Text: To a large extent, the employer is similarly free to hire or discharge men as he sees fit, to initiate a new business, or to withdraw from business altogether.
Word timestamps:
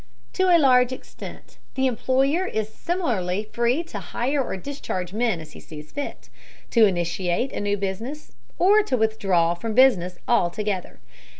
To 0.33 0.47
a 0.49 0.57
large 0.57 0.91
extent, 0.91 1.59
the 1.75 1.85
employer 1.85 2.47
is 2.47 2.73
similarly 2.73 3.47
free 3.53 3.83
to 3.83 3.99
hire 3.99 4.43
or 4.43 4.57
discharge 4.57 5.13
men 5.13 5.39
as 5.39 5.51
he 5.51 5.59
sees 5.59 5.91
fit, 5.91 6.27
to 6.71 6.87
initiate 6.87 7.51
a 7.51 7.61
new 7.61 7.77
business, 7.77 8.31
or 8.57 8.81
to 8.81 8.97
withdraw 8.97 9.53
from 9.53 9.75
business 9.75 10.17
altogether. 10.27 11.01